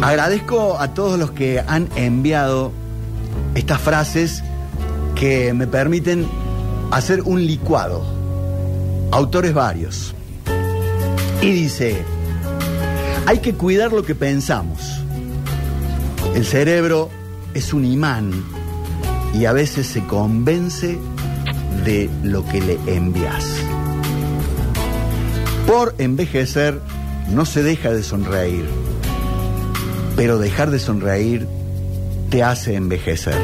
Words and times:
Agradezco 0.00 0.78
a 0.78 0.94
todos 0.94 1.18
los 1.18 1.32
que 1.32 1.60
han 1.60 1.88
enviado 1.96 2.72
estas 3.54 3.80
frases 3.80 4.44
que 5.16 5.52
me 5.52 5.66
permiten 5.66 6.26
hacer 6.90 7.22
un 7.22 7.44
licuado. 7.44 8.04
Autores 9.10 9.52
varios. 9.52 10.14
Y 11.42 11.50
dice, 11.50 12.02
hay 13.26 13.38
que 13.38 13.54
cuidar 13.54 13.92
lo 13.92 14.04
que 14.04 14.14
pensamos. 14.14 15.02
El 16.34 16.44
cerebro 16.44 17.10
es 17.52 17.72
un 17.72 17.84
imán 17.84 18.30
y 19.34 19.46
a 19.46 19.52
veces 19.52 19.86
se 19.88 20.04
convence 20.04 20.98
de 21.84 22.08
lo 22.22 22.46
que 22.46 22.60
le 22.60 22.78
envías. 22.86 23.46
Por 25.66 25.94
envejecer 25.98 26.80
no 27.28 27.44
se 27.44 27.62
deja 27.62 27.90
de 27.90 28.02
sonreír, 28.02 28.64
pero 30.18 30.40
dejar 30.40 30.72
de 30.72 30.80
sonreír 30.80 31.46
te 32.28 32.42
hace 32.42 32.74
envejecer. 32.74 33.40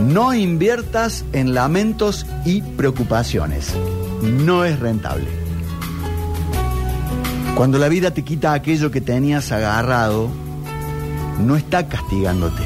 No 0.00 0.34
inviertas 0.34 1.24
en 1.32 1.54
lamentos 1.54 2.26
y 2.44 2.62
preocupaciones. 2.62 3.72
No 4.22 4.64
es 4.64 4.80
rentable. 4.80 5.28
Cuando 7.54 7.78
la 7.78 7.88
vida 7.88 8.10
te 8.10 8.24
quita 8.24 8.54
aquello 8.54 8.90
que 8.90 9.00
tenías 9.00 9.52
agarrado, 9.52 10.28
no 11.38 11.54
está 11.54 11.86
castigándote. 11.86 12.64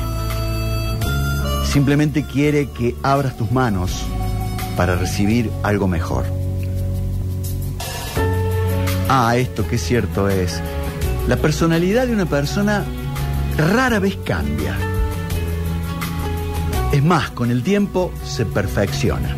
Simplemente 1.66 2.26
quiere 2.26 2.70
que 2.70 2.94
abras 3.02 3.36
tus 3.36 3.52
manos 3.52 3.92
para 4.74 4.96
recibir 4.96 5.50
algo 5.62 5.86
mejor. 5.86 6.24
Ah, 9.06 9.36
esto 9.36 9.68
que 9.68 9.76
cierto 9.76 10.30
es. 10.30 10.62
La 11.28 11.36
personalidad 11.36 12.06
de 12.06 12.12
una 12.12 12.26
persona 12.26 12.84
rara 13.56 13.98
vez 13.98 14.16
cambia. 14.24 14.76
Es 16.92 17.02
más, 17.02 17.30
con 17.30 17.50
el 17.50 17.64
tiempo 17.64 18.12
se 18.24 18.46
perfecciona. 18.46 19.36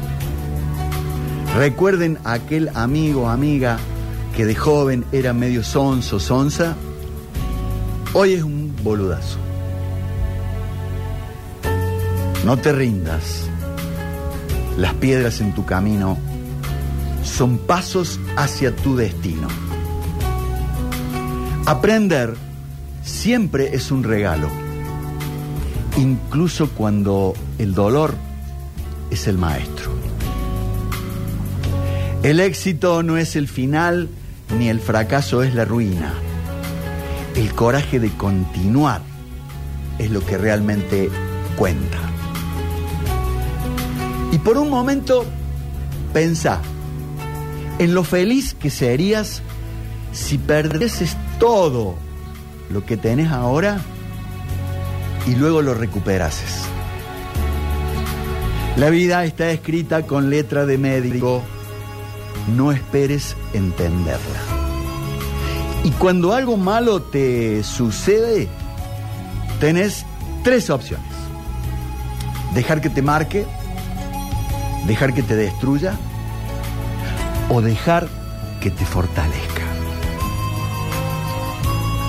Recuerden 1.57 2.19
a 2.25 2.35
aquel 2.35 2.69
amigo 2.75 3.23
o 3.23 3.29
amiga 3.29 3.79
que 4.37 4.45
de 4.45 4.55
joven 4.55 5.07
era 5.13 5.33
medio 5.33 5.65
sonso, 5.65 6.21
sonsa. 6.21 6.77
Hoy 8.13 8.35
es 8.35 8.43
un 8.43 8.75
boludazo. 8.85 9.39
No 12.45 12.59
te 12.59 12.73
rindas. 12.73 13.49
Las 14.77 14.93
piedras 14.95 15.41
en 15.41 15.55
tu 15.55 15.65
camino 15.65 16.19
son 17.25 17.57
pasos 17.57 18.21
hacia 18.37 18.77
tu 18.77 18.95
destino. 18.95 19.49
Aprender 21.69 22.33
siempre 23.05 23.75
es 23.75 23.91
un 23.91 24.03
regalo, 24.03 24.49
incluso 25.99 26.71
cuando 26.71 27.35
el 27.59 27.75
dolor 27.75 28.15
es 29.11 29.27
el 29.29 29.37
maestro. 29.37 29.91
El 32.23 32.41
éxito 32.41 33.03
no 33.03 33.19
es 33.19 33.37
el 33.37 33.49
final, 33.49 34.09
ni 34.59 34.71
el 34.71 34.81
fracaso 34.81 35.43
es 35.43 35.55
la 35.55 35.67
ruina. 35.67 36.15
El 37.37 37.53
coraje 37.53 38.01
de 38.01 38.13
continuar 38.13 39.03
es 39.99 40.11
lo 40.11 40.25
que 40.25 40.39
realmente 40.39 41.11
cuenta. 41.55 41.99
Y 44.33 44.39
por 44.39 44.57
un 44.57 44.71
momento 44.71 45.27
pensá 46.15 46.63
en 47.79 47.93
lo 47.93 48.05
feliz 48.05 48.55
que 48.55 48.71
serías 48.71 49.43
si 50.13 50.39
perdieses 50.39 51.15
todo 51.39 51.97
lo 52.71 52.85
que 52.85 52.97
tenés 52.97 53.31
ahora 53.31 53.81
y 55.27 55.35
luego 55.35 55.63
lo 55.63 55.75
recuperases. 55.75 56.63
La 58.77 58.91
vida 58.91 59.25
está 59.25 59.51
escrita 59.51 60.03
con 60.03 60.31
letra 60.31 60.65
de 60.65 60.79
médico, 60.79 61.43
no 62.57 62.71
esperes 62.73 63.37
entenderla. 63.53 64.41
Y 65.85 65.91
cuando 65.91 66.33
algo 66.33 66.57
malo 66.57 67.03
te 67.03 67.63
sucede, 67.63 68.49
tenés 69.61 70.05
tres 70.45 70.71
opciones. 70.71 71.07
Dejar 72.55 72.81
que 72.81 72.91
te 72.91 73.03
marque, 73.03 73.47
dejar 74.87 75.13
que 75.13 75.23
te 75.23 75.37
destruya 75.37 75.95
o 77.49 77.61
dejar 77.61 78.09
que 78.61 78.71
te 78.71 78.85
fortalezca. 78.85 79.68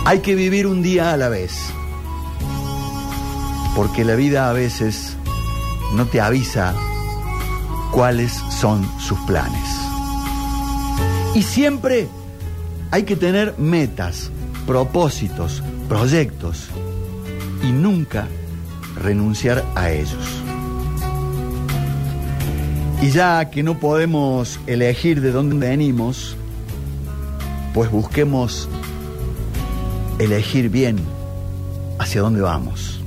Hay 0.09 0.21
que 0.21 0.33
vivir 0.33 0.65
un 0.65 0.81
día 0.81 1.13
a 1.13 1.17
la 1.17 1.29
vez, 1.29 1.53
porque 3.75 4.03
la 4.03 4.15
vida 4.15 4.49
a 4.49 4.53
veces 4.53 5.15
no 5.93 6.07
te 6.07 6.19
avisa 6.19 6.73
cuáles 7.91 8.31
son 8.49 8.89
sus 8.99 9.19
planes. 9.27 9.69
Y 11.35 11.43
siempre 11.43 12.07
hay 12.89 13.03
que 13.03 13.15
tener 13.15 13.53
metas, 13.59 14.31
propósitos, 14.65 15.61
proyectos 15.87 16.69
y 17.61 17.71
nunca 17.71 18.27
renunciar 18.95 19.63
a 19.75 19.91
ellos. 19.91 20.41
Y 23.03 23.11
ya 23.11 23.51
que 23.51 23.61
no 23.61 23.79
podemos 23.79 24.59
elegir 24.65 25.21
de 25.21 25.31
dónde 25.31 25.67
venimos, 25.67 26.35
pues 27.75 27.91
busquemos 27.91 28.67
elegir 30.19 30.69
bien 30.69 30.99
hacia 31.97 32.21
dónde 32.21 32.41
vamos. 32.41 33.01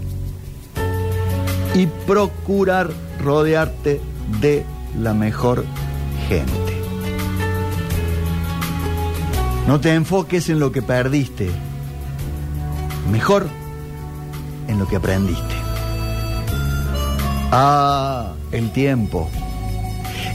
Y 1.75 1.87
procurar 1.87 2.91
rodearte 3.21 4.01
de 4.41 4.65
la 4.99 5.15
mejor 5.15 5.65
gente. 6.29 6.73
No 9.67 9.81
te 9.81 9.95
enfoques 9.95 10.49
en 10.49 10.59
lo 10.59 10.73
que 10.73 10.83
perdiste, 10.83 11.49
mejor 13.11 13.47
en 14.67 14.79
lo 14.79 14.89
que 14.89 14.97
aprendiste. 14.97 15.55
Ah, 17.53 18.33
el 18.51 18.73
tiempo. 18.73 19.31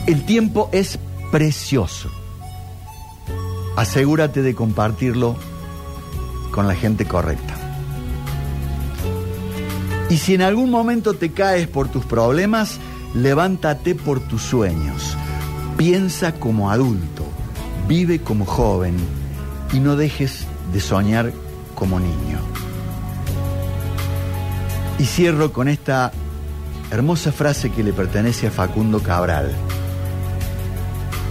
El 0.06 0.26
tiempo 0.26 0.70
es 0.72 0.98
precioso. 1.32 2.10
Asegúrate 3.76 4.42
de 4.42 4.56
compartirlo 4.56 5.36
con 6.58 6.68
la 6.68 6.74
gente 6.74 7.06
correcta. 7.06 7.54
Y 10.10 10.18
si 10.18 10.34
en 10.34 10.42
algún 10.42 10.72
momento 10.72 11.14
te 11.14 11.32
caes 11.32 11.68
por 11.68 11.88
tus 11.88 12.04
problemas, 12.04 12.80
levántate 13.14 13.94
por 13.94 14.22
tus 14.22 14.42
sueños. 14.42 15.16
Piensa 15.78 16.32
como 16.32 16.72
adulto, 16.72 17.26
vive 17.88 18.22
como 18.24 18.44
joven 18.48 18.96
y 19.72 19.80
no 19.80 19.96
dejes 19.96 20.48
de 20.74 20.80
soñar 20.80 21.32
como 21.76 22.00
niño. 22.00 22.40
Y 24.98 25.06
cierro 25.06 25.54
con 25.54 25.68
esta 25.68 26.12
hermosa 26.90 27.32
frase 27.32 27.70
que 27.70 27.84
le 27.84 27.94
pertenece 27.94 28.48
a 28.48 28.52
Facundo 28.52 29.00
Cabral. 29.04 29.52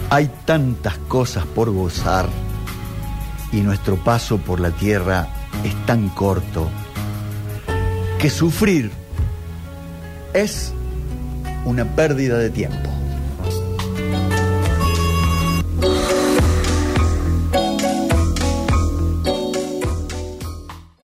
Hay 0.08 0.30
tantas 0.44 0.98
cosas 0.98 1.44
por 1.46 1.72
gozar 1.72 2.28
y 3.52 3.60
nuestro 3.60 3.96
paso 3.96 4.38
por 4.38 4.60
la 4.60 4.70
tierra 4.70 5.28
es 5.64 5.74
tan 5.86 6.08
corto 6.08 6.68
que 8.18 8.30
sufrir 8.30 8.90
es 10.32 10.72
una 11.64 11.84
pérdida 11.84 12.38
de 12.38 12.50
tiempo. 12.50 12.95